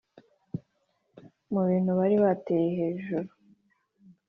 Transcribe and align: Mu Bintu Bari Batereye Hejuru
Mu 1.51 1.61
Bintu 1.69 1.91
Bari 1.99 2.15
Batereye 2.23 2.71
Hejuru 2.79 3.29